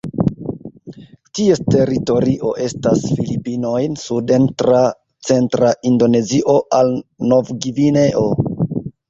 Ties 1.39 1.59
teritorio 1.75 2.53
estas 2.63 3.03
Filipinoj 3.19 3.75
suden 4.05 4.49
tra 4.63 4.81
centra 5.29 5.71
Indonezio 5.93 6.57
al 6.81 6.93
Novgvineo. 7.35 8.27